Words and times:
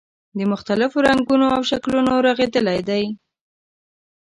له 0.37 0.43
مختلفو 0.53 0.97
رنګونو 1.07 1.45
او 1.55 1.61
شکلونو 1.69 2.13
رغېدلی 2.27 2.79
دی. 2.89 3.03